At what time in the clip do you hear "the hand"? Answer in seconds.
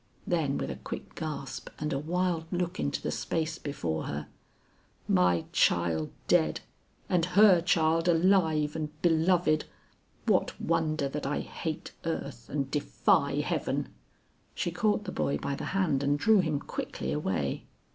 15.53-16.01